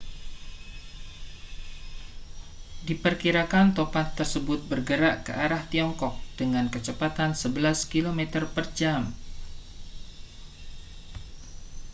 diperkirakan 2.89 3.67
topan 3.77 4.07
tersebut 4.19 4.59
bergerak 4.71 5.17
ke 5.29 5.29
arah 5.43 5.61
tiongkok 5.71 6.15
dengan 6.39 6.65
kecepatan 6.73 7.31
sebelas 7.41 7.79
kilometer 7.91 8.43
per 8.53 8.65
jam 8.79 9.03